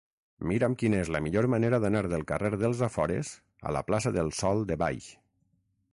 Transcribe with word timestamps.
Mira'm 0.51 0.75
quina 0.83 1.01
és 1.01 1.11
la 1.15 1.21
millor 1.25 1.47
manera 1.55 1.79
d'anar 1.83 2.01
del 2.13 2.25
carrer 2.33 2.51
dels 2.63 2.81
Afores 2.89 3.35
a 3.69 3.75
la 3.79 3.87
plaça 3.91 4.17
del 4.19 4.37
Sòl 4.43 4.65
de 4.73 4.83
Baix. 4.87 5.15